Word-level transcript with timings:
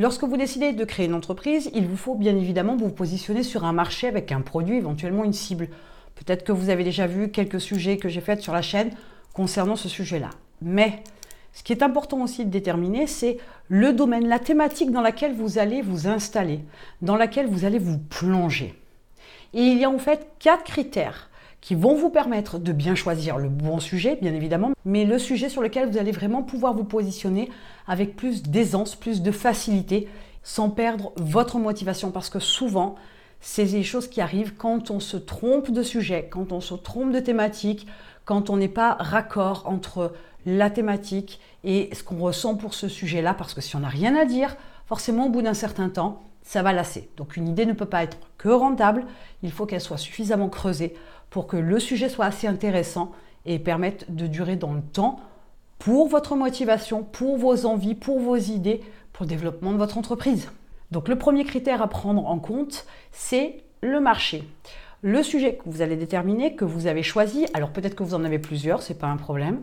Lorsque 0.00 0.22
vous 0.22 0.36
décidez 0.36 0.72
de 0.72 0.84
créer 0.84 1.06
une 1.06 1.14
entreprise, 1.14 1.70
il 1.74 1.88
vous 1.88 1.96
faut 1.96 2.14
bien 2.14 2.36
évidemment 2.36 2.76
vous 2.76 2.88
positionner 2.88 3.42
sur 3.42 3.64
un 3.64 3.72
marché 3.72 4.06
avec 4.06 4.30
un 4.30 4.42
produit, 4.42 4.76
éventuellement 4.76 5.24
une 5.24 5.32
cible. 5.32 5.68
Peut-être 6.14 6.44
que 6.44 6.52
vous 6.52 6.70
avez 6.70 6.84
déjà 6.84 7.08
vu 7.08 7.32
quelques 7.32 7.60
sujets 7.60 7.96
que 7.96 8.08
j'ai 8.08 8.20
faits 8.20 8.40
sur 8.40 8.52
la 8.52 8.62
chaîne 8.62 8.92
concernant 9.32 9.74
ce 9.74 9.88
sujet-là. 9.88 10.30
Mais 10.62 11.02
ce 11.52 11.64
qui 11.64 11.72
est 11.72 11.82
important 11.82 12.22
aussi 12.22 12.44
de 12.44 12.50
déterminer, 12.50 13.08
c'est 13.08 13.38
le 13.66 13.92
domaine, 13.92 14.28
la 14.28 14.38
thématique 14.38 14.92
dans 14.92 15.00
laquelle 15.00 15.34
vous 15.34 15.58
allez 15.58 15.82
vous 15.82 16.06
installer, 16.06 16.60
dans 17.02 17.16
laquelle 17.16 17.48
vous 17.48 17.64
allez 17.64 17.80
vous 17.80 17.98
plonger. 17.98 18.76
Et 19.52 19.62
il 19.62 19.78
y 19.78 19.84
a 19.84 19.90
en 19.90 19.98
fait 19.98 20.28
quatre 20.38 20.62
critères 20.62 21.28
qui 21.60 21.74
vont 21.74 21.94
vous 21.94 22.10
permettre 22.10 22.58
de 22.58 22.72
bien 22.72 22.94
choisir 22.94 23.38
le 23.38 23.48
bon 23.48 23.80
sujet, 23.80 24.16
bien 24.20 24.32
évidemment, 24.34 24.72
mais 24.84 25.04
le 25.04 25.18
sujet 25.18 25.48
sur 25.48 25.62
lequel 25.62 25.90
vous 25.90 25.98
allez 25.98 26.12
vraiment 26.12 26.42
pouvoir 26.42 26.74
vous 26.74 26.84
positionner 26.84 27.50
avec 27.86 28.16
plus 28.16 28.42
d'aisance, 28.42 28.94
plus 28.94 29.22
de 29.22 29.30
facilité, 29.30 30.08
sans 30.42 30.70
perdre 30.70 31.12
votre 31.16 31.58
motivation, 31.58 32.10
parce 32.10 32.30
que 32.30 32.38
souvent, 32.38 32.94
c'est 33.40 33.66
des 33.66 33.82
choses 33.82 34.08
qui 34.08 34.20
arrivent 34.20 34.54
quand 34.56 34.90
on 34.90 35.00
se 35.00 35.16
trompe 35.16 35.70
de 35.70 35.82
sujet, 35.82 36.28
quand 36.30 36.52
on 36.52 36.60
se 36.60 36.74
trompe 36.74 37.12
de 37.12 37.20
thématique, 37.20 37.86
quand 38.24 38.50
on 38.50 38.56
n'est 38.56 38.68
pas 38.68 38.96
raccord 38.98 39.64
entre 39.66 40.12
la 40.46 40.70
thématique 40.70 41.40
et 41.64 41.90
ce 41.92 42.02
qu'on 42.02 42.18
ressent 42.18 42.56
pour 42.56 42.74
ce 42.74 42.88
sujet-là, 42.88 43.34
parce 43.34 43.54
que 43.54 43.60
si 43.60 43.76
on 43.76 43.80
n'a 43.80 43.88
rien 43.88 44.16
à 44.16 44.24
dire, 44.24 44.56
forcément 44.86 45.26
au 45.26 45.30
bout 45.30 45.42
d'un 45.42 45.54
certain 45.54 45.88
temps, 45.88 46.22
ça 46.48 46.62
va 46.62 46.72
lasser. 46.72 47.10
Donc 47.18 47.36
une 47.36 47.46
idée 47.46 47.66
ne 47.66 47.74
peut 47.74 47.84
pas 47.84 48.02
être 48.02 48.16
que 48.38 48.48
rentable, 48.48 49.04
il 49.42 49.52
faut 49.52 49.66
qu'elle 49.66 49.82
soit 49.82 49.98
suffisamment 49.98 50.48
creusée 50.48 50.94
pour 51.28 51.46
que 51.46 51.58
le 51.58 51.78
sujet 51.78 52.08
soit 52.08 52.24
assez 52.24 52.46
intéressant 52.46 53.12
et 53.44 53.58
permette 53.58 54.14
de 54.14 54.26
durer 54.26 54.56
dans 54.56 54.72
le 54.72 54.80
temps 54.80 55.20
pour 55.78 56.08
votre 56.08 56.36
motivation, 56.36 57.02
pour 57.02 57.36
vos 57.36 57.66
envies, 57.66 57.94
pour 57.94 58.18
vos 58.18 58.36
idées, 58.36 58.80
pour 59.12 59.24
le 59.24 59.28
développement 59.28 59.72
de 59.72 59.76
votre 59.76 59.98
entreprise. 59.98 60.50
Donc 60.90 61.08
le 61.08 61.18
premier 61.18 61.44
critère 61.44 61.82
à 61.82 61.88
prendre 61.88 62.26
en 62.26 62.38
compte, 62.38 62.86
c'est 63.12 63.62
le 63.82 64.00
marché. 64.00 64.48
Le 65.02 65.22
sujet 65.22 65.56
que 65.56 65.68
vous 65.68 65.82
allez 65.82 65.96
déterminer, 65.96 66.56
que 66.56 66.64
vous 66.64 66.86
avez 66.86 67.02
choisi, 67.02 67.46
alors 67.52 67.72
peut-être 67.72 67.94
que 67.94 68.02
vous 68.02 68.14
en 68.14 68.24
avez 68.24 68.38
plusieurs, 68.38 68.80
c'est 68.80 68.98
pas 68.98 69.08
un 69.08 69.18
problème. 69.18 69.60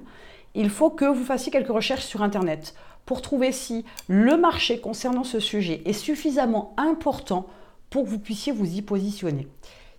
Il 0.54 0.70
faut 0.70 0.92
que 0.92 1.06
vous 1.06 1.24
fassiez 1.24 1.52
quelques 1.52 1.74
recherches 1.74 2.06
sur 2.06 2.22
internet 2.22 2.76
pour 3.06 3.22
trouver 3.22 3.52
si 3.52 3.86
le 4.08 4.38
marché 4.38 4.80
concernant 4.80 5.24
ce 5.24 5.40
sujet 5.40 5.82
est 5.86 5.94
suffisamment 5.94 6.74
important 6.78 7.46
pour 7.90 8.04
que 8.04 8.10
vous 8.10 8.20
puissiez 8.20 8.52
vous 8.52 8.78
y 8.78 8.82
positionner. 8.82 9.48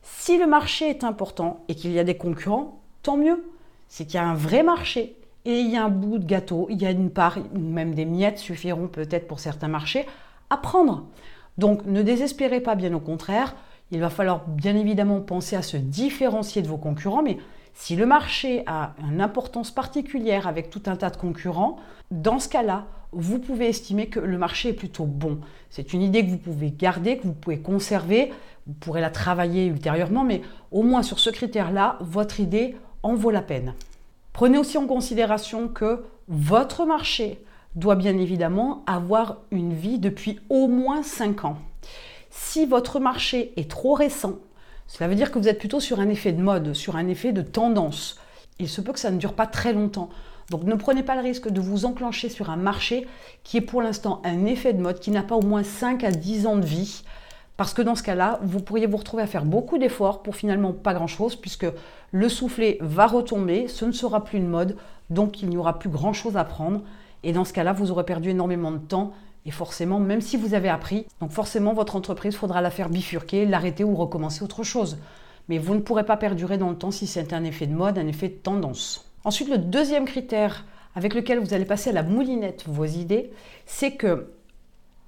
Si 0.02 0.38
le 0.38 0.46
marché 0.46 0.88
est 0.88 1.04
important 1.04 1.64
et 1.68 1.74
qu'il 1.74 1.92
y 1.92 1.98
a 1.98 2.04
des 2.04 2.16
concurrents, 2.16 2.80
tant 3.02 3.16
mieux. 3.16 3.44
C'est 3.88 4.04
qu'il 4.04 4.16
y 4.16 4.18
a 4.18 4.26
un 4.26 4.34
vrai 4.34 4.62
marché 4.62 5.16
et 5.44 5.60
il 5.60 5.70
y 5.70 5.76
a 5.76 5.84
un 5.84 5.88
bout 5.88 6.18
de 6.18 6.26
gâteau, 6.26 6.66
il 6.70 6.82
y 6.82 6.86
a 6.86 6.90
une 6.90 7.10
part, 7.10 7.38
même 7.54 7.94
des 7.94 8.04
miettes 8.04 8.38
suffiront 8.38 8.88
peut-être 8.88 9.28
pour 9.28 9.38
certains 9.38 9.68
marchés 9.68 10.06
à 10.50 10.56
prendre. 10.56 11.06
Donc 11.56 11.86
ne 11.86 12.02
désespérez 12.02 12.60
pas, 12.60 12.74
bien 12.74 12.92
au 12.94 13.00
contraire. 13.00 13.54
Il 13.92 14.00
va 14.00 14.10
falloir 14.10 14.46
bien 14.48 14.74
évidemment 14.74 15.20
penser 15.20 15.54
à 15.54 15.62
se 15.62 15.76
différencier 15.76 16.62
de 16.62 16.66
vos 16.66 16.76
concurrents, 16.76 17.22
mais 17.22 17.38
si 17.74 17.94
le 17.94 18.06
marché 18.06 18.64
a 18.66 18.94
une 19.08 19.20
importance 19.20 19.70
particulière 19.70 20.48
avec 20.48 20.70
tout 20.70 20.82
un 20.86 20.96
tas 20.96 21.10
de 21.10 21.16
concurrents, 21.16 21.76
dans 22.10 22.40
ce 22.40 22.48
cas-là, 22.48 22.86
vous 23.12 23.38
pouvez 23.38 23.68
estimer 23.68 24.06
que 24.06 24.20
le 24.20 24.38
marché 24.38 24.70
est 24.70 24.74
plutôt 24.74 25.04
bon. 25.04 25.38
C'est 25.70 25.92
une 25.92 26.02
idée 26.02 26.24
que 26.24 26.30
vous 26.30 26.38
pouvez 26.38 26.70
garder, 26.70 27.18
que 27.18 27.26
vous 27.26 27.32
pouvez 27.32 27.58
conserver, 27.58 28.32
vous 28.66 28.74
pourrez 28.74 29.00
la 29.00 29.10
travailler 29.10 29.66
ultérieurement, 29.66 30.24
mais 30.24 30.42
au 30.70 30.82
moins 30.82 31.02
sur 31.02 31.18
ce 31.18 31.30
critère-là, 31.30 31.98
votre 32.00 32.40
idée 32.40 32.76
en 33.02 33.14
vaut 33.14 33.30
la 33.30 33.42
peine. 33.42 33.74
Prenez 34.32 34.58
aussi 34.58 34.76
en 34.76 34.86
considération 34.86 35.68
que 35.68 36.04
votre 36.28 36.84
marché 36.84 37.42
doit 37.74 37.94
bien 37.94 38.18
évidemment 38.18 38.82
avoir 38.86 39.38
une 39.50 39.72
vie 39.72 39.98
depuis 39.98 40.40
au 40.48 40.66
moins 40.66 41.02
5 41.02 41.44
ans. 41.44 41.58
Si 42.30 42.66
votre 42.66 43.00
marché 43.00 43.52
est 43.56 43.70
trop 43.70 43.94
récent, 43.94 44.34
cela 44.86 45.08
veut 45.08 45.14
dire 45.14 45.30
que 45.30 45.38
vous 45.38 45.48
êtes 45.48 45.58
plutôt 45.58 45.80
sur 45.80 46.00
un 46.00 46.08
effet 46.08 46.32
de 46.32 46.42
mode, 46.42 46.74
sur 46.74 46.96
un 46.96 47.08
effet 47.08 47.32
de 47.32 47.42
tendance. 47.42 48.18
Il 48.58 48.68
se 48.68 48.80
peut 48.80 48.92
que 48.92 48.98
ça 48.98 49.10
ne 49.10 49.18
dure 49.18 49.34
pas 49.34 49.46
très 49.46 49.72
longtemps. 49.72 50.10
Donc 50.50 50.62
ne 50.64 50.74
prenez 50.74 51.02
pas 51.02 51.16
le 51.16 51.22
risque 51.22 51.48
de 51.48 51.60
vous 51.60 51.84
enclencher 51.84 52.28
sur 52.28 52.50
un 52.50 52.56
marché 52.56 53.06
qui 53.42 53.56
est 53.56 53.62
pour 53.62 53.82
l'instant 53.82 54.20
un 54.24 54.46
effet 54.46 54.72
de 54.72 54.80
mode, 54.80 55.00
qui 55.00 55.10
n'a 55.10 55.22
pas 55.22 55.34
au 55.34 55.42
moins 55.42 55.64
5 55.64 56.04
à 56.04 56.10
10 56.10 56.46
ans 56.46 56.56
de 56.56 56.64
vie. 56.64 57.02
Parce 57.56 57.72
que 57.72 57.82
dans 57.82 57.94
ce 57.94 58.02
cas-là, 58.02 58.38
vous 58.42 58.60
pourriez 58.60 58.86
vous 58.86 58.98
retrouver 58.98 59.22
à 59.22 59.26
faire 59.26 59.44
beaucoup 59.44 59.78
d'efforts 59.78 60.22
pour 60.22 60.36
finalement 60.36 60.72
pas 60.72 60.92
grand-chose, 60.92 61.36
puisque 61.36 61.66
le 62.12 62.28
soufflet 62.28 62.76
va 62.80 63.06
retomber, 63.06 63.66
ce 63.68 63.86
ne 63.86 63.92
sera 63.92 64.24
plus 64.24 64.38
une 64.38 64.48
mode, 64.48 64.76
donc 65.08 65.42
il 65.42 65.48
n'y 65.48 65.56
aura 65.56 65.78
plus 65.78 65.88
grand-chose 65.88 66.36
à 66.36 66.44
prendre. 66.44 66.82
Et 67.22 67.32
dans 67.32 67.44
ce 67.44 67.54
cas-là, 67.54 67.72
vous 67.72 67.90
aurez 67.90 68.04
perdu 68.04 68.30
énormément 68.30 68.72
de 68.72 68.78
temps. 68.78 69.12
Et 69.46 69.50
forcément, 69.50 70.00
même 70.00 70.20
si 70.20 70.36
vous 70.36 70.54
avez 70.54 70.68
appris, 70.68 71.06
donc 71.20 71.30
forcément, 71.30 71.72
votre 71.72 71.96
entreprise, 71.96 72.36
faudra 72.36 72.60
la 72.60 72.70
faire 72.70 72.90
bifurquer, 72.90 73.46
l'arrêter 73.46 73.84
ou 73.84 73.94
recommencer 73.94 74.42
autre 74.42 74.62
chose. 74.62 74.98
Mais 75.48 75.58
vous 75.58 75.74
ne 75.74 75.80
pourrez 75.80 76.04
pas 76.04 76.16
perdurer 76.16 76.58
dans 76.58 76.70
le 76.70 76.76
temps 76.76 76.90
si 76.90 77.06
c'est 77.06 77.32
un 77.32 77.44
effet 77.44 77.66
de 77.66 77.74
mode, 77.74 77.96
un 77.96 78.08
effet 78.08 78.28
de 78.28 78.34
tendance. 78.34 79.05
Ensuite, 79.26 79.48
le 79.48 79.58
deuxième 79.58 80.04
critère 80.04 80.64
avec 80.94 81.12
lequel 81.12 81.40
vous 81.40 81.52
allez 81.52 81.64
passer 81.64 81.90
à 81.90 81.92
la 81.92 82.04
moulinette 82.04 82.62
vos 82.68 82.84
idées, 82.84 83.32
c'est 83.66 83.90
que 83.90 84.28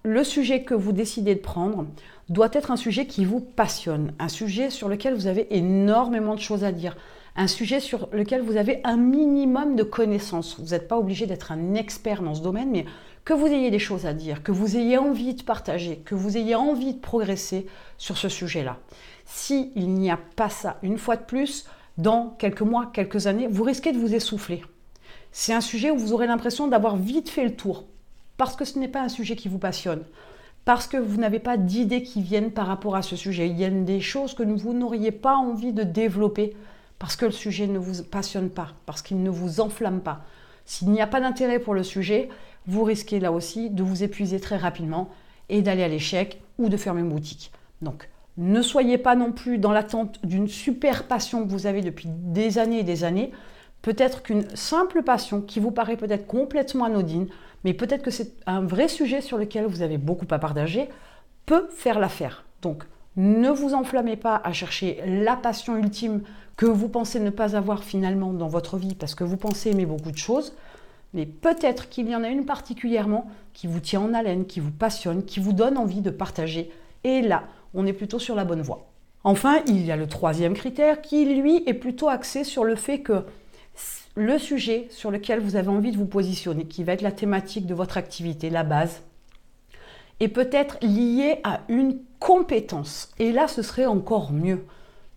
le 0.03 0.25
sujet 0.25 0.65
que 0.65 0.75
vous 0.75 0.91
décidez 0.91 1.37
de 1.37 1.41
prendre 1.41 1.87
doit 2.29 2.49
être 2.53 2.73
un 2.73 2.77
sujet 2.77 3.07
qui 3.07 3.25
vous 3.25 3.39
passionne, 3.39 4.13
un 4.19 4.27
sujet 4.27 4.71
sur 4.71 4.89
lequel 4.89 5.15
vous 5.15 5.29
avez 5.29 5.57
énormément 5.57 6.35
de 6.35 6.41
choses 6.41 6.65
à 6.65 6.73
dire, 6.73 6.97
un 7.37 7.47
sujet 7.47 7.79
sur 7.79 8.09
lequel 8.11 8.43
vous 8.43 8.57
avez 8.57 8.81
un 8.83 8.97
minimum 8.97 9.77
de 9.77 9.85
connaissances. 9.85 10.59
Vous 10.59 10.71
n'êtes 10.71 10.89
pas 10.89 10.99
obligé 10.99 11.27
d'être 11.27 11.53
un 11.53 11.75
expert 11.75 12.21
dans 12.21 12.35
ce 12.35 12.43
domaine, 12.43 12.73
mais 12.73 12.87
que 13.25 13.35
vous 13.35 13.47
ayez 13.47 13.71
des 13.71 13.79
choses 13.79 14.05
à 14.05 14.15
dire, 14.15 14.43
que 14.43 14.51
vous 14.51 14.77
ayez 14.77 14.99
envie 14.99 15.35
de 15.35 15.45
partager, 15.45 15.99
que 15.99 16.17
vous 16.17 16.37
ayez 16.37 16.57
envie 16.57 16.95
de 16.95 17.01
progresser 17.01 17.69
sur 17.99 18.19
ce 18.19 18.29
sujet-là. 18.29 18.79
S'il 19.27 19.95
n'y 19.95 20.11
a 20.11 20.19
pas 20.35 20.49
ça, 20.49 20.79
une 20.83 20.99
fois 20.99 21.15
de 21.15 21.23
plus, 21.23 21.67
dans 21.99 22.35
quelques 22.39 22.63
mois, 22.63 22.91
quelques 22.93 23.27
années, 23.27 23.49
vous 23.49 23.65
risquez 23.65 23.93
de 23.93 23.99
vous 23.99 24.15
essouffler. 24.15 24.65
C'est 25.33 25.53
un 25.53 25.61
sujet 25.61 25.91
où 25.91 25.99
vous 25.99 26.13
aurez 26.13 26.27
l'impression 26.27 26.69
d'avoir 26.69 26.97
vite 26.97 27.29
fait 27.29 27.45
le 27.45 27.55
tour, 27.55 27.85
parce 28.37 28.57
que 28.57 28.65
ce 28.65 28.79
n'est 28.79 28.89
pas 28.89 29.03
un 29.03 29.09
sujet 29.09 29.37
qui 29.37 29.49
vous 29.49 29.59
passionne, 29.59 30.05
parce 30.65 30.87
que 30.87 30.97
vous 30.97 31.19
n'avez 31.19 31.41
pas 31.41 31.57
d'idées 31.57 32.03
qui 32.03 32.23
viennent 32.23 32.53
par 32.53 32.67
rapport 32.67 32.97
à 32.97 33.03
ce 33.03 33.17
sujet. 33.17 33.49
Il 33.49 33.59
y 33.59 33.65
a 33.65 33.71
des 33.71 34.01
choses 34.01 34.35
que 34.35 34.43
vous 34.43 34.73
n'auriez 34.73 35.13
pas 35.13 35.37
envie 35.37 35.73
de 35.73 35.83
développer 35.83 36.57
parce 36.99 37.17
que 37.17 37.27
le 37.27 37.33
sujet 37.33 37.67
ne 37.67 37.79
vous 37.79 38.03
passionne 38.03 38.51
pas, 38.51 38.73
parce 38.85 39.03
qu'il 39.03 39.23
ne 39.23 39.31
vous 39.31 39.61
enflamme 39.61 40.01
pas. 40.01 40.25
S'il 40.65 40.91
n'y 40.91 41.01
a 41.01 41.07
pas 41.07 41.21
d'intérêt 41.21 41.61
pour 41.61 41.75
le 41.75 41.83
sujet, 41.83 42.29
vous 42.67 42.85
risquez 42.85 43.21
là 43.21 43.33
aussi 43.33 43.71
de 43.71 43.83
vous 43.83 44.03
épuiser 44.03 44.41
très 44.41 44.57
rapidement 44.57 45.09
et 45.49 45.63
d'aller 45.63 45.85
à 45.85 45.89
l'échec 45.89 46.43
ou 46.59 46.69
de 46.69 46.77
fermer 46.77 47.01
une 47.01 47.09
boutique. 47.09 47.53
Donc, 47.83 48.09
ne 48.39 48.63
soyez 48.63 48.99
pas 48.99 49.17
non 49.17 49.33
plus 49.33 49.59
dans 49.59 49.73
l'attente 49.73 50.25
d'une 50.25 50.49
super 50.49 51.05
passion 51.05 51.45
que 51.45 51.51
vous 51.51 51.67
avez 51.67 51.83
depuis 51.83 52.09
des 52.09 52.59
années 52.59 52.79
et 52.79 52.85
des 52.85 53.03
années. 53.03 53.33
Peut-être 53.83 54.23
qu'une 54.23 54.49
simple 54.55 55.03
passion 55.03 55.41
qui 55.41 55.59
vous 55.59 55.73
paraît 55.73 55.97
peut-être 55.97 56.27
complètement 56.27 56.85
anodine, 56.85 57.27
mais 57.65 57.75
peut-être 57.75 58.03
que 58.03 58.13
c'est 58.13 58.33
un 58.47 58.61
vrai 58.61 58.87
sujet 58.87 59.21
sur 59.21 59.39
lequel 59.39 59.67
vous 59.67 59.83
avez 59.83 59.99
beaucoup 59.99 60.27
à 60.31 60.39
partager, 60.39 60.89
peut 61.47 61.67
faire 61.71 61.99
l'affaire. 61.99 62.45
Donc, 62.63 62.85
ne 63.17 63.51
vous 63.51 63.75
enflammez 63.75 64.17
pas 64.17 64.41
à 64.45 64.53
chercher 64.53 65.03
la 65.05 65.35
passion 65.35 65.77
ultime 65.77 66.23
que 66.57 66.67
vous 66.67 66.89
pensez 66.89 67.19
ne 67.19 67.31
pas 67.31 67.57
avoir 67.57 67.83
finalement 67.83 68.33
dans 68.33 68.49
votre 68.49 68.77
vie 68.77 68.95
parce 68.95 69.17
que 69.17 69.25
vous 69.25 69.37
pensez 69.37 69.71
aimer 69.71 69.87
beaucoup 69.87 70.13
de 70.13 70.17
choses. 70.17 70.55
Mais 71.15 71.27
peut-être 71.27 71.89
qu'il 71.89 72.09
y 72.09 72.15
en 72.15 72.23
a 72.23 72.29
une 72.29 72.45
particulièrement 72.45 73.29
qui 73.55 73.67
vous 73.67 73.81
tient 73.81 74.01
en 74.01 74.15
haleine, 74.15 74.47
qui 74.47 74.61
vous 74.61 74.71
passionne, 74.71 75.25
qui 75.25 75.41
vous 75.41 75.53
donne 75.53 75.79
envie 75.79 76.03
de 76.03 76.11
partager. 76.11 76.71
Et 77.03 77.23
là, 77.23 77.45
on 77.75 77.87
est 77.87 77.93
plutôt 77.93 78.19
sur 78.19 78.35
la 78.35 78.45
bonne 78.45 78.63
voie. 78.63 78.87
Enfin, 79.25 79.61
il 79.67 79.85
y 79.85 79.93
a 79.93 79.97
le 79.97 80.07
troisième 80.07 80.55
critère 80.55 81.01
qui, 81.01 81.25
lui, 81.25 81.63
est 81.67 81.75
plutôt 81.75 82.09
axé 82.09 82.45
sur 82.45 82.65
le 82.65 82.77
fait 82.77 83.01
que 83.01 83.25
le 84.15 84.39
sujet 84.39 84.87
sur 84.91 85.11
lequel 85.11 85.41
vous 85.41 85.57
avez 85.57 85.69
envie 85.69 85.93
de 85.93 85.97
vous 85.97 86.07
positionner, 86.07 86.65
qui 86.65 86.85
va 86.85 86.93
être 86.93 87.03
la 87.03 87.13
thématique 87.13 87.67
de 87.67 87.75
votre 87.75 87.97
activité, 87.97 88.51
la 88.51 88.65
base, 88.65 89.03
est 90.21 90.29
peut-être 90.29 90.79
lié 90.83 91.41
à 91.45 91.61
une 91.69 91.99
compétence. 92.19 93.11
Et 93.19 93.33
là, 93.33 93.47
ce 93.49 93.63
serait 93.63 93.87
encore 93.87 94.33
mieux. 94.33 94.65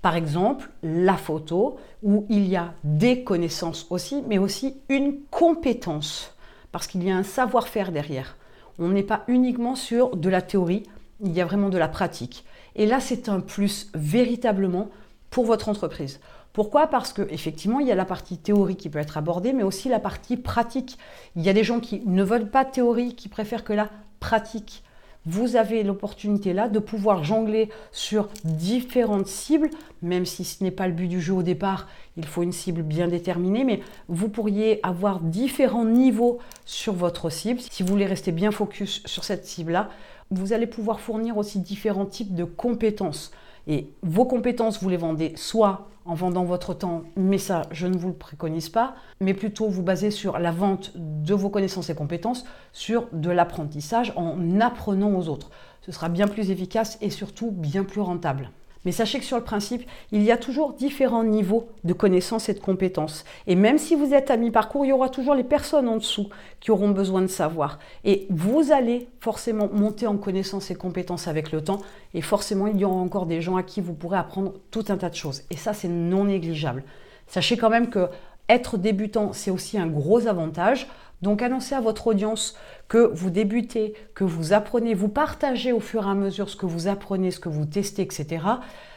Par 0.01 0.15
exemple, 0.15 0.69
la 0.83 1.15
photo, 1.15 1.77
où 2.03 2.25
il 2.29 2.47
y 2.47 2.55
a 2.55 2.73
des 2.83 3.23
connaissances 3.23 3.87
aussi, 3.89 4.23
mais 4.27 4.37
aussi 4.37 4.75
une 4.89 5.19
compétence, 5.29 6.35
parce 6.71 6.87
qu'il 6.87 7.03
y 7.03 7.11
a 7.11 7.15
un 7.15 7.23
savoir-faire 7.23 7.91
derrière. 7.91 8.35
On 8.79 8.89
n'est 8.89 9.03
pas 9.03 9.23
uniquement 9.27 9.75
sur 9.75 10.15
de 10.15 10.29
la 10.29 10.41
théorie, 10.41 10.83
il 11.21 11.31
y 11.31 11.41
a 11.41 11.45
vraiment 11.45 11.69
de 11.69 11.77
la 11.77 11.87
pratique. 11.87 12.45
Et 12.75 12.85
là, 12.85 12.99
c'est 12.99 13.29
un 13.29 13.39
plus 13.39 13.89
véritablement 13.93 14.89
pour 15.29 15.45
votre 15.45 15.69
entreprise. 15.69 16.19
Pourquoi? 16.53 16.87
Parce 16.87 17.13
que 17.13 17.21
effectivement, 17.29 17.79
il 17.79 17.87
y 17.87 17.91
a 17.91 17.95
la 17.95 18.05
partie 18.05 18.37
théorie 18.37 18.75
qui 18.75 18.89
peut 18.89 18.99
être 18.99 19.17
abordée, 19.17 19.53
mais 19.53 19.63
aussi 19.63 19.87
la 19.87 19.99
partie 19.99 20.35
pratique. 20.35 20.97
Il 21.35 21.43
y 21.43 21.49
a 21.49 21.53
des 21.53 21.63
gens 21.63 21.79
qui 21.79 22.01
ne 22.05 22.23
veulent 22.23 22.49
pas 22.49 22.65
théorie, 22.65 23.15
qui 23.15 23.29
préfèrent 23.29 23.63
que 23.63 23.73
la 23.73 23.89
pratique 24.19 24.83
vous 25.25 25.55
avez 25.55 25.83
l'opportunité 25.83 26.53
là 26.53 26.67
de 26.67 26.79
pouvoir 26.79 27.23
jongler 27.23 27.69
sur 27.91 28.29
différentes 28.43 29.27
cibles, 29.27 29.69
même 30.01 30.25
si 30.25 30.43
ce 30.43 30.63
n'est 30.63 30.71
pas 30.71 30.87
le 30.87 30.93
but 30.93 31.07
du 31.07 31.21
jeu 31.21 31.33
au 31.33 31.43
départ, 31.43 31.87
il 32.17 32.25
faut 32.25 32.43
une 32.43 32.51
cible 32.51 32.81
bien 32.81 33.07
déterminée, 33.07 33.63
mais 33.63 33.81
vous 34.07 34.29
pourriez 34.29 34.79
avoir 34.83 35.19
différents 35.19 35.85
niveaux 35.85 36.39
sur 36.65 36.93
votre 36.93 37.29
cible. 37.29 37.59
Si 37.59 37.83
vous 37.83 37.89
voulez 37.89 38.05
rester 38.05 38.31
bien 38.31 38.51
focus 38.51 39.03
sur 39.05 39.23
cette 39.23 39.45
cible-là, 39.45 39.89
vous 40.31 40.53
allez 40.53 40.67
pouvoir 40.67 40.99
fournir 40.99 41.37
aussi 41.37 41.59
différents 41.59 42.05
types 42.05 42.33
de 42.33 42.43
compétences. 42.43 43.31
Et 43.67 43.89
vos 44.01 44.25
compétences, 44.25 44.81
vous 44.81 44.89
les 44.89 44.97
vendez 44.97 45.33
soit 45.35 45.90
en 46.05 46.13
vendant 46.13 46.43
votre 46.43 46.73
temps, 46.73 47.03
mais 47.15 47.37
ça, 47.37 47.63
je 47.71 47.87
ne 47.87 47.97
vous 47.97 48.09
le 48.09 48.15
préconise 48.15 48.69
pas, 48.69 48.95
mais 49.19 49.33
plutôt 49.33 49.69
vous 49.69 49.83
basez 49.83 50.11
sur 50.11 50.39
la 50.39 50.51
vente 50.51 50.91
de 50.95 51.33
vos 51.33 51.49
connaissances 51.49 51.89
et 51.89 51.95
compétences, 51.95 52.45
sur 52.73 53.07
de 53.13 53.29
l'apprentissage 53.29 54.13
en 54.15 54.59
apprenant 54.59 55.13
aux 55.15 55.27
autres. 55.27 55.51
Ce 55.81 55.91
sera 55.91 56.09
bien 56.09 56.27
plus 56.27 56.51
efficace 56.51 56.97
et 57.01 57.09
surtout 57.09 57.51
bien 57.51 57.83
plus 57.83 58.01
rentable. 58.01 58.51
Mais 58.85 58.91
sachez 58.91 59.19
que 59.19 59.25
sur 59.25 59.37
le 59.37 59.43
principe, 59.43 59.87
il 60.11 60.23
y 60.23 60.31
a 60.31 60.37
toujours 60.37 60.73
différents 60.73 61.23
niveaux 61.23 61.69
de 61.83 61.93
connaissances 61.93 62.49
et 62.49 62.53
de 62.53 62.59
compétences. 62.59 63.25
Et 63.45 63.55
même 63.55 63.77
si 63.77 63.95
vous 63.95 64.13
êtes 64.13 64.31
à 64.31 64.37
mi-parcours, 64.37 64.85
il 64.85 64.89
y 64.89 64.91
aura 64.91 65.09
toujours 65.09 65.35
les 65.35 65.43
personnes 65.43 65.87
en 65.87 65.97
dessous 65.97 66.29
qui 66.59 66.71
auront 66.71 66.89
besoin 66.89 67.21
de 67.21 67.27
savoir. 67.27 67.77
Et 68.03 68.25
vous 68.29 68.71
allez 68.71 69.07
forcément 69.19 69.69
monter 69.71 70.07
en 70.07 70.17
connaissances 70.17 70.71
et 70.71 70.75
compétences 70.75 71.27
avec 71.27 71.51
le 71.51 71.63
temps. 71.63 71.81
Et 72.13 72.21
forcément, 72.21 72.67
il 72.67 72.77
y 72.77 72.85
aura 72.85 72.95
encore 72.95 73.27
des 73.27 73.41
gens 73.41 73.55
à 73.55 73.63
qui 73.63 73.81
vous 73.81 73.93
pourrez 73.93 74.17
apprendre 74.17 74.53
tout 74.71 74.85
un 74.89 74.97
tas 74.97 75.09
de 75.09 75.15
choses. 75.15 75.43
Et 75.51 75.57
ça, 75.57 75.73
c'est 75.73 75.87
non 75.87 76.25
négligeable. 76.25 76.83
Sachez 77.27 77.57
quand 77.57 77.69
même 77.69 77.89
que 77.89 78.09
être 78.49 78.77
débutant, 78.77 79.31
c'est 79.31 79.51
aussi 79.51 79.77
un 79.77 79.87
gros 79.87 80.27
avantage. 80.27 80.87
Donc 81.21 81.41
annoncez 81.41 81.75
à 81.75 81.81
votre 81.81 82.07
audience 82.07 82.55
que 82.87 83.11
vous 83.13 83.29
débutez, 83.29 83.93
que 84.15 84.23
vous 84.23 84.53
apprenez, 84.53 84.93
vous 84.93 85.07
partagez 85.07 85.71
au 85.71 85.79
fur 85.79 86.05
et 86.05 86.09
à 86.09 86.15
mesure 86.15 86.49
ce 86.49 86.55
que 86.55 86.65
vous 86.65 86.87
apprenez, 86.87 87.31
ce 87.31 87.39
que 87.39 87.49
vous 87.49 87.65
testez, 87.65 88.01
etc. 88.01 88.43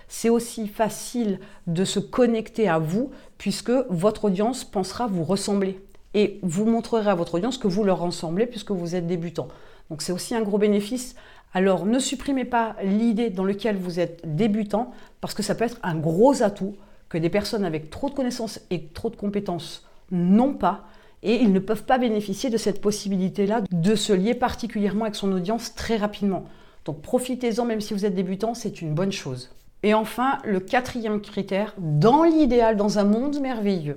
C'est 0.09 0.31
aussi 0.31 0.69
facile 0.69 1.39
de 1.67 1.85
se 1.85 1.99
connecter 1.99 2.69
à 2.69 2.79
vous 2.79 3.11
puisque 3.37 3.73
votre 3.91 4.27
audience 4.27 4.65
pensera 4.65 5.07
vous 5.07 5.25
ressembler. 5.25 5.81
Et 6.15 6.39
vous 6.43 6.65
montrerez 6.65 7.11
à 7.11 7.15
votre 7.15 7.35
audience 7.35 7.59
que 7.59 7.69
vous 7.69 7.85
leur 7.85 7.99
ressemblez 7.99 8.47
puisque 8.47 8.71
vous 8.71 8.95
êtes 8.95 9.07
débutant. 9.07 9.49
Donc 9.91 10.01
c'est 10.01 10.13
aussi 10.13 10.35
un 10.35 10.43
gros 10.43 10.59
bénéfice. 10.59 11.17
Alors 11.53 11.87
ne 11.87 11.99
supprimez 11.99 12.45
pas 12.45 12.77
l'idée 12.83 13.31
dans 13.31 13.45
laquelle 13.45 13.77
vous 13.77 14.01
êtes 14.01 14.23
débutant 14.25 14.93
parce 15.21 15.35
que 15.35 15.43
ça 15.43 15.55
peut 15.55 15.65
être 15.65 15.79
un 15.83 15.97
gros 15.97 16.43
atout 16.43 16.77
que 17.09 17.19
des 17.19 17.31
personnes 17.31 17.65
avec 17.65 17.91
trop 17.91 18.09
de 18.09 18.15
connaissances 18.15 18.61
et 18.71 18.87
trop 18.87 19.11
de 19.11 19.17
compétences 19.17 19.87
n'ont 20.11 20.55
pas 20.55 20.85
et 21.25 21.37
ils 21.37 21.53
ne 21.53 21.59
peuvent 21.59 21.85
pas 21.85 21.99
bénéficier 21.99 22.51
de 22.51 22.59
cette 22.59 22.81
possibilité-là 22.81 23.63
de 23.71 23.95
se 23.95 24.13
lier 24.13 24.35
particulièrement 24.35 25.07
avec 25.07 25.17
son 25.17 25.33
audience 25.33 25.75
très 25.75 25.97
rapidement. 25.97 26.45
Donc 26.85 27.01
profitez-en 27.01 27.65
même 27.65 27.81
si 27.81 27.95
vous 27.95 28.05
êtes 28.05 28.15
débutant, 28.15 28.55
c'est 28.55 28.83
une 28.83 28.95
bonne 28.95 29.11
chose. 29.11 29.51
Et 29.83 29.95
enfin, 29.95 30.39
le 30.45 30.61
quatrième 30.61 31.21
critère, 31.21 31.75
dans 31.79 32.23
l'idéal, 32.25 32.77
dans 32.77 32.99
un 32.99 33.05
monde 33.05 33.41
merveilleux, 33.41 33.97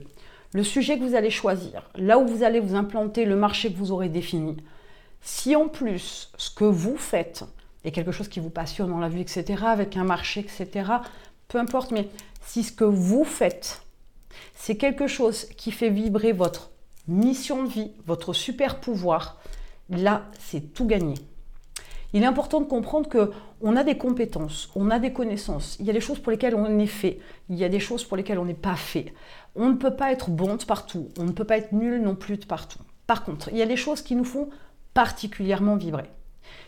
le 0.54 0.64
sujet 0.64 0.98
que 0.98 1.04
vous 1.04 1.16
allez 1.16 1.30
choisir, 1.30 1.90
là 1.96 2.18
où 2.18 2.26
vous 2.26 2.44
allez 2.44 2.62
vous 2.62 2.76
implanter, 2.76 3.26
le 3.26 3.36
marché 3.36 3.72
que 3.72 3.78
vous 3.78 3.92
aurez 3.92 4.10
défini, 4.10 4.56
si 5.22 5.56
en 5.56 5.68
plus 5.68 6.32
ce 6.38 6.50
que 6.50 6.64
vous 6.64 6.96
faites 6.96 7.44
est 7.84 7.92
quelque 7.92 8.14
chose 8.14 8.30
qui 8.30 8.40
vous 8.40 8.50
passionne 8.50 8.90
dans 8.90 9.00
la 9.00 9.10
vie, 9.10 9.22
etc., 9.22 9.64
avec 9.66 9.98
un 9.98 10.06
marché, 10.06 10.40
etc., 10.40 10.92
peu 11.50 11.58
importe, 11.58 11.92
mais 11.92 12.08
si 12.42 12.64
ce 12.64 12.72
que 12.72 12.86
vous 12.86 13.26
faites, 13.26 13.82
c'est 14.56 14.78
quelque 14.78 15.08
chose 15.08 15.46
qui 15.58 15.72
fait 15.72 15.90
vibrer 15.90 16.32
votre 16.32 16.72
mission 17.08 17.64
de 17.64 17.70
vie, 17.70 17.92
votre 18.06 18.34
super 18.34 18.80
pouvoir, 18.80 19.38
là, 19.90 20.26
c'est 20.40 20.74
tout 20.74 20.86
gagné. 20.86 21.16
Il 22.14 22.24
est 22.24 22.28
important 22.28 22.62
de 22.62 22.66
comprendre 22.66 23.10
que 23.10 23.32
on 23.62 23.76
a 23.76 23.84
des 23.84 23.98
compétences, 23.98 24.70
on 24.76 24.90
a 24.90 25.00
des 25.00 25.12
connaissances. 25.12 25.78
Il 25.80 25.86
y 25.86 25.90
a 25.90 25.94
des 25.94 26.00
choses 26.00 26.20
pour 26.20 26.32
lesquelles 26.32 26.56
on 26.56 26.80
est 26.80 26.86
fait, 26.86 27.20
il 27.50 27.58
y 27.58 27.64
a 27.64 27.70
des 27.70 27.80
choses 27.80 28.04
pour 28.04 28.18
lesquelles 28.18 28.40
on 28.40 28.46
n'est 28.46 28.54
pas 28.54 28.76
fait. 28.76 29.14
On 29.56 29.70
ne 29.70 29.76
peut 29.76 29.96
pas 29.96 30.12
être 30.12 30.30
bon 30.30 30.56
de 30.56 30.64
partout, 30.64 31.10
on 31.18 31.24
ne 31.24 31.32
peut 31.32 31.44
pas 31.44 31.58
être 31.58 31.74
nul 31.74 32.02
non 32.02 32.16
plus 32.16 32.38
de 32.38 32.46
partout. 32.46 32.80
Par 33.08 33.24
contre, 33.24 33.50
il 33.50 33.58
y 33.58 33.62
a 33.62 33.66
des 33.66 33.78
choses 33.78 34.02
qui 34.02 34.16
nous 34.16 34.24
font 34.24 34.50
particulièrement 34.94 35.76
vibrer. 35.76 36.10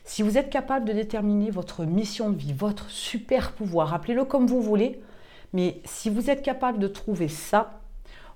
Si 0.03 0.24
vous 0.24 0.38
êtes 0.38 0.50
capable 0.50 0.86
de 0.86 0.94
déterminer 0.94 1.51
votre 1.51 1.86
mission 1.86 2.30
de 2.31 2.38
vie, 2.38 2.53
votre 2.53 2.89
super 2.89 3.51
pouvoir, 3.53 3.94
appelez-le 3.94 4.25
comme 4.25 4.47
vous 4.47 4.62
voulez, 4.62 5.00
mais 5.53 5.81
si 5.86 6.09
vous 6.09 6.30
êtes 6.30 6.41
capable 6.41 6.80
de 6.80 6.88
trouver 6.88 7.27
ça, 7.27 7.81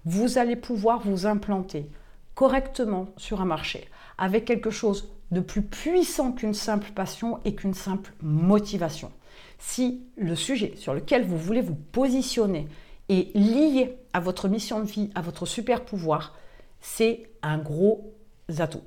vous 0.05 0.37
allez 0.37 0.55
pouvoir 0.55 0.99
vous 0.99 1.25
implanter 1.25 1.89
correctement 2.35 3.07
sur 3.17 3.41
un 3.41 3.45
marché 3.45 3.87
avec 4.17 4.45
quelque 4.45 4.69
chose 4.69 5.09
de 5.31 5.39
plus 5.39 5.63
puissant 5.63 6.31
qu'une 6.31 6.53
simple 6.53 6.91
passion 6.91 7.39
et 7.45 7.55
qu'une 7.55 7.73
simple 7.73 8.13
motivation. 8.21 9.11
Si 9.57 10.03
le 10.17 10.35
sujet 10.35 10.73
sur 10.75 10.93
lequel 10.93 11.25
vous 11.25 11.37
voulez 11.37 11.61
vous 11.61 11.75
positionner 11.75 12.67
est 13.09 13.35
lié 13.35 13.97
à 14.13 14.19
votre 14.19 14.47
mission 14.47 14.79
de 14.79 14.85
vie, 14.85 15.09
à 15.15 15.21
votre 15.21 15.45
super 15.45 15.83
pouvoir, 15.83 16.35
c'est 16.79 17.29
un 17.41 17.57
gros 17.57 18.13
atout. 18.59 18.83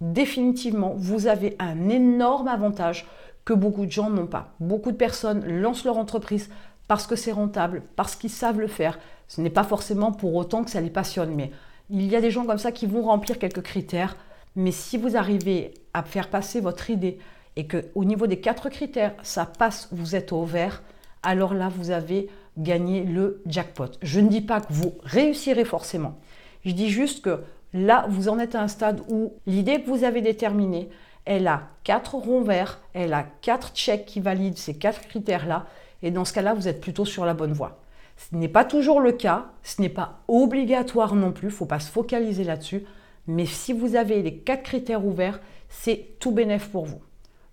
Définitivement, 0.00 0.94
vous 0.96 1.26
avez 1.26 1.56
un 1.58 1.88
énorme 1.88 2.48
avantage 2.48 3.06
que 3.44 3.54
beaucoup 3.54 3.86
de 3.86 3.90
gens 3.90 4.10
n'ont 4.10 4.26
pas. 4.26 4.54
Beaucoup 4.60 4.90
de 4.90 4.96
personnes 4.96 5.46
lancent 5.46 5.84
leur 5.84 5.98
entreprise 5.98 6.50
parce 6.88 7.06
que 7.06 7.16
c'est 7.16 7.32
rentable, 7.32 7.82
parce 7.96 8.16
qu'ils 8.16 8.30
savent 8.30 8.60
le 8.60 8.68
faire. 8.68 8.98
Ce 9.28 9.40
n'est 9.40 9.50
pas 9.50 9.64
forcément 9.64 10.12
pour 10.12 10.34
autant 10.34 10.64
que 10.64 10.70
ça 10.70 10.80
les 10.80 10.90
passionne, 10.90 11.34
mais 11.34 11.50
il 11.90 12.06
y 12.06 12.16
a 12.16 12.20
des 12.20 12.30
gens 12.30 12.46
comme 12.46 12.58
ça 12.58 12.72
qui 12.72 12.86
vont 12.86 13.02
remplir 13.02 13.38
quelques 13.38 13.62
critères. 13.62 14.16
Mais 14.54 14.72
si 14.72 14.96
vous 14.96 15.16
arrivez 15.16 15.74
à 15.94 16.02
faire 16.02 16.30
passer 16.30 16.60
votre 16.60 16.90
idée 16.90 17.18
et 17.56 17.66
que 17.66 17.86
au 17.94 18.04
niveau 18.04 18.26
des 18.26 18.40
quatre 18.40 18.68
critères, 18.68 19.14
ça 19.22 19.46
passe, 19.46 19.88
vous 19.92 20.14
êtes 20.16 20.32
au 20.32 20.44
vert, 20.44 20.82
alors 21.22 21.54
là, 21.54 21.68
vous 21.68 21.90
avez 21.90 22.28
gagné 22.56 23.02
le 23.04 23.42
jackpot. 23.46 23.90
Je 24.02 24.20
ne 24.20 24.28
dis 24.28 24.40
pas 24.40 24.60
que 24.60 24.72
vous 24.72 24.94
réussirez 25.02 25.64
forcément. 25.64 26.18
Je 26.64 26.70
dis 26.72 26.88
juste 26.88 27.22
que 27.22 27.42
là, 27.72 28.06
vous 28.08 28.28
en 28.28 28.38
êtes 28.38 28.54
à 28.54 28.62
un 28.62 28.68
stade 28.68 29.02
où 29.08 29.34
l'idée 29.46 29.82
que 29.82 29.88
vous 29.88 30.04
avez 30.04 30.22
déterminée, 30.22 30.88
elle 31.24 31.48
a 31.48 31.68
quatre 31.84 32.14
ronds 32.14 32.42
verts, 32.42 32.80
elle 32.94 33.12
a 33.12 33.24
quatre 33.42 33.72
checks 33.72 34.06
qui 34.06 34.20
valident 34.20 34.56
ces 34.56 34.74
quatre 34.78 35.00
critères-là. 35.02 35.66
Et 36.06 36.12
dans 36.12 36.24
ce 36.24 36.32
cas-là, 36.32 36.54
vous 36.54 36.68
êtes 36.68 36.80
plutôt 36.80 37.04
sur 37.04 37.24
la 37.24 37.34
bonne 37.34 37.52
voie. 37.52 37.80
Ce 38.16 38.36
n'est 38.36 38.46
pas 38.46 38.64
toujours 38.64 39.00
le 39.00 39.10
cas, 39.10 39.46
ce 39.64 39.82
n'est 39.82 39.88
pas 39.88 40.20
obligatoire 40.28 41.16
non 41.16 41.32
plus, 41.32 41.48
il 41.48 41.50
ne 41.50 41.56
faut 41.56 41.66
pas 41.66 41.80
se 41.80 41.90
focaliser 41.90 42.44
là-dessus. 42.44 42.84
Mais 43.26 43.44
si 43.44 43.72
vous 43.72 43.96
avez 43.96 44.22
les 44.22 44.36
quatre 44.36 44.62
critères 44.62 45.04
ouverts, 45.04 45.40
c'est 45.68 46.16
tout 46.20 46.30
bénéf 46.30 46.68
pour 46.68 46.84
vous. 46.84 47.00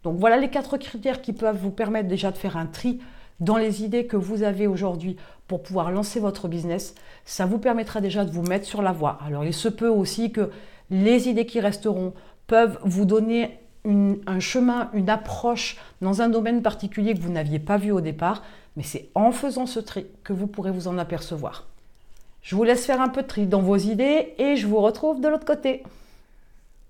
Donc 0.04 0.20
voilà 0.20 0.38
les 0.38 0.52
quatre 0.52 0.78
critères 0.78 1.24
qui 1.24 1.34
peuvent 1.34 1.58
vous 1.58 1.72
permettre 1.72 2.08
déjà 2.08 2.30
de 2.30 2.38
faire 2.38 2.56
un 2.56 2.68
tri 2.68 3.00
dans 3.40 3.58
les 3.58 3.84
idées 3.84 4.06
que 4.06 4.18
vous 4.18 4.44
avez 4.44 4.68
aujourd'hui 4.68 5.18
pour 5.48 5.64
pouvoir 5.64 5.90
lancer 5.90 6.20
votre 6.20 6.48
business. 6.48 6.94
Ça 7.26 7.48
vous 7.48 7.58
permettra 7.58 8.02
déjà 8.02 8.24
de 8.24 8.30
vous 8.30 8.44
mettre 8.44 8.68
sur 8.68 8.84
la 8.84 8.92
voie. 8.92 9.18
Alors 9.26 9.46
il 9.46 9.54
se 9.54 9.68
peut 9.68 9.90
aussi 9.90 10.32
que 10.32 10.52
les 10.92 11.28
idées 11.28 11.48
qui 11.48 11.60
resteront 11.60 12.14
peuvent 12.46 12.78
vous 12.84 13.06
donner 13.06 13.63
un 13.86 14.40
chemin, 14.40 14.90
une 14.94 15.10
approche 15.10 15.78
dans 16.02 16.22
un 16.22 16.30
domaine 16.30 16.62
particulier 16.62 17.14
que 17.14 17.22
vous 17.22 17.32
n'aviez 17.32 17.60
pas 17.60 17.78
vu 17.78 17.92
au 17.92 18.02
départ, 18.02 18.44
mais 18.78 18.84
c'est 18.84 19.10
en 19.14 19.32
faisant 19.32 19.66
ce 19.66 19.80
tri 19.80 20.06
que 20.24 20.34
vous 20.34 20.48
pourrez 20.48 20.72
vous 20.72 20.88
en 20.88 20.98
apercevoir. 20.98 21.66
Je 22.42 22.56
vous 22.56 22.64
laisse 22.64 22.86
faire 22.86 23.02
un 23.02 23.10
peu 23.10 23.22
de 23.22 23.28
tri 23.28 23.46
dans 23.46 23.62
vos 23.62 23.78
idées 23.78 24.34
et 24.38 24.56
je 24.56 24.68
vous 24.68 24.80
retrouve 24.80 25.22
de 25.22 25.28
l'autre 25.28 25.46
côté. 25.46 25.84